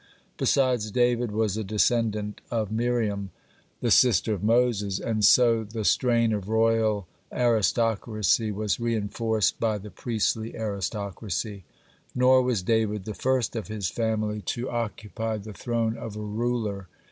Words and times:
Besides, 0.37 0.89
David 0.89 1.31
was 1.31 1.57
a 1.57 1.63
descendant 1.63 2.41
of 2.49 2.71
Miriam, 2.71 3.29
(2) 3.81 3.85
the 3.85 3.91
sister 3.91 4.33
of 4.33 4.43
Moses, 4.43 4.97
and 4.97 5.23
so 5.23 5.63
the 5.63 5.85
strain 5.85 6.33
of 6.33 6.49
royal 6.49 7.05
aristocracy 7.31 8.51
was 8.51 8.79
reinforced 8.79 9.59
by 9.59 9.77
the 9.77 9.91
priestly 9.91 10.55
aristocracy. 10.57 11.65
Nor 12.15 12.41
was 12.41 12.63
David 12.63 13.05
the 13.05 13.13
first 13.13 13.55
of 13.55 13.67
his 13.67 13.91
family 13.91 14.41
to 14.47 14.71
occupy 14.71 15.37
the 15.37 15.53
throne 15.53 15.95
of 15.95 16.15
a 16.15 16.19
ruler. 16.21 16.87